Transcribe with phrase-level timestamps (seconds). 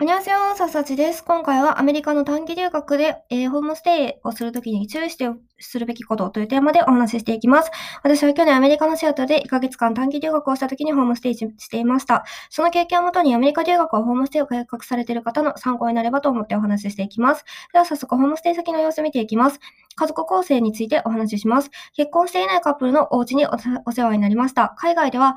[0.00, 1.24] こんにちは、ささちです。
[1.24, 5.28] 今回はアメリカの短期留学で、えー、ホームステイをするときに注意して
[5.58, 7.70] するべきことというテーマでお話ししていきます。
[8.04, 12.24] 私は去年アメリカのシアトルで1ヶ月間短期留学をしたときにホームステイしていました。
[12.48, 17.44] その経験をもとにアメリカ留学はホームステイを計画されている方の参考になればと思ってお話ししていきます。
[17.72, 19.58] では早速ホームステイ先の様子を見ていきます。
[19.96, 21.72] 家族構成についてお話しします。
[21.92, 23.58] 結婚していないカップルのお家にお
[23.90, 24.76] 世話になりました。
[24.78, 25.34] 海外では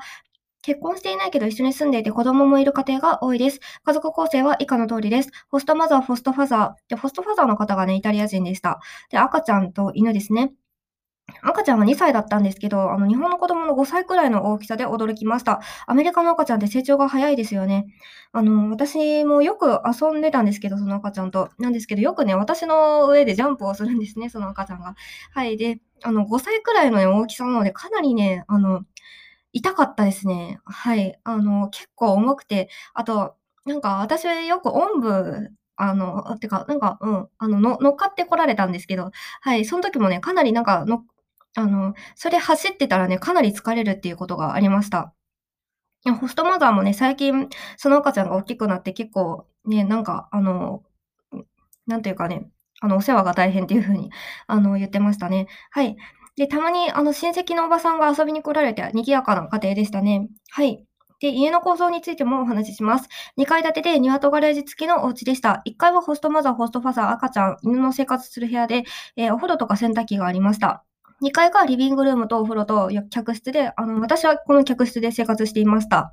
[0.62, 3.60] 結婚していないけど一緒に住んでいて子供もいる家庭が多いです。
[3.84, 5.30] 家族構成は以下の通りです。
[5.50, 6.88] ホストマザー、ホストファザー。
[6.88, 8.80] で、ホストファザーの方がね、イタリア人でした。
[9.10, 10.52] で、赤ちゃんと犬ですね。
[11.42, 15.60] 赤ちゃんは2歳だったんですけど、あの、日本の子供の5歳くらいの大きさで驚きました。
[15.86, 17.86] アメリカの赤ちゃんって成長が早いですよね。
[18.32, 21.50] あの、私もよく遊んでたんですけど、その赤ちゃんと。
[21.58, 24.94] なんですけど、よくね、私の上でジャンプをするんですね、その赤ちゃんが。
[25.32, 25.56] はい。
[25.56, 28.82] で、あの、5歳くらいの、ね、大きさなので、かなりね、あの、
[29.52, 30.60] 痛かったですね。
[30.64, 31.18] はい。
[31.24, 41.04] あの、結構重くて、あと、なんか私はよくおんぶ、あの、てか、なんか、うん、あの、乗っかってこられたんですけど、はい、その時もね、かなりなんか、の
[41.54, 45.12] あの、それ走ってたらね、かなり疲れるっていうことがありました。
[46.20, 50.82] ホストマザーもね、最近、その赤ちゃんが大きくなって結構ね、なんか、あの、
[51.86, 52.48] なんていうかね、
[52.80, 54.10] あの、お世話が大変っていう風に、
[54.46, 55.46] あの、言ってましたね。
[55.70, 55.96] はい。
[56.36, 60.28] で、たまにあの親戚のおばさんが遊びに来られて賑やかな家庭でしたね。
[60.50, 60.84] はい。
[61.20, 63.08] で、家の構造についてもお話しします。
[63.38, 65.62] 2階建てで庭とガレージ付きのお家でした。
[65.66, 68.82] 1階はホストマザー、ホストファザー、赤ちゃん、犬の生活する部屋で、
[69.16, 70.84] えー、お風呂とか洗濯機がありました。
[71.22, 76.12] 2階がリビングルームとお風呂と客室で、あの、私はこの客室で生活していました。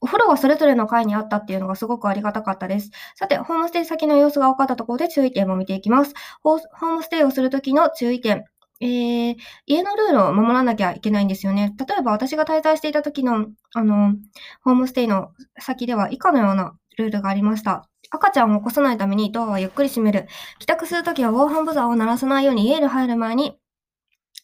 [0.00, 2.90] お風呂がそれぞれの階にあったっていうのがすごくありがたかったです。
[3.14, 6.14] さて、ホームステイ先の様子が分かったところで注意点も見ていきます。
[6.42, 8.44] ホームステイをするときの注意点。
[8.80, 11.74] えー、家のルールを守らなきゃいけないんですよね。
[11.78, 14.14] 例えば私が滞在していた時の、あの、
[14.62, 17.88] ホームステイの先では以下のようなルールがありました。
[18.10, 20.26] 赤ちゃんを起こさないためにドアはゆっくり閉める。
[20.58, 23.58] 帰宅するときは防犯ブザーを鳴らさないように家に入る前に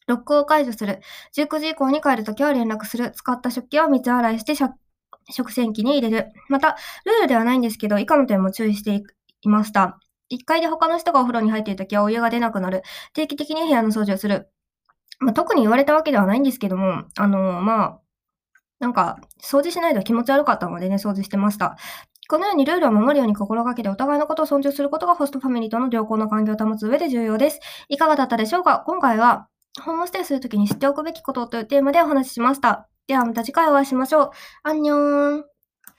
[0.06, 1.00] ロックを解除する。
[1.34, 3.12] 19時以降に帰るときは連絡する。
[3.12, 6.32] 使った食器は水洗いして食洗機に入れる。
[6.48, 9.02] また、ルールではないんですけど、以下の点も注意して
[9.42, 9.98] いました。
[10.32, 12.82] 1階で他の人がお風呂に入っているときはお湯が出なくなる。
[13.12, 14.48] 定期的に部屋の掃除をする。
[15.20, 18.00] まあ、特に言われたわけではないんですけども、あのー、まあ、
[18.80, 21.76] なんか、掃除しないと気持ち悪かったのでね、掃除してました。
[22.28, 27.60] このようにルールを守るように心がけてお互いのことを尊重することがホストファミリーとの良好な関係を保つ上で重要です。
[27.88, 28.82] いかがだったでしょうか？
[28.86, 29.48] 今回は、
[29.80, 32.88] ホームステイするときに知っておくべきことというテーマでお話ししました。
[33.06, 34.30] ではまた次回お会いしましょう。
[34.62, 35.51] アンニョーン。